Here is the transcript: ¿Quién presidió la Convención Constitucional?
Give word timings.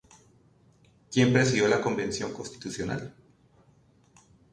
¿Quién 1.11 1.31
presidió 1.31 1.67
la 1.67 1.79
Convención 1.79 2.33
Constitucional? 2.33 3.13